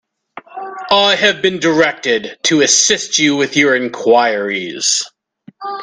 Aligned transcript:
I 0.89 1.13
have 1.15 1.43
been 1.43 1.59
directed 1.59 2.35
to 2.45 2.61
assist 2.61 3.19
you 3.19 3.35
with 3.35 3.55
your 3.55 3.75
enquiries. 3.75 5.03